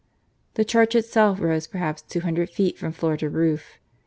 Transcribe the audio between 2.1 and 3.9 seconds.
hundred feet from floor to roof.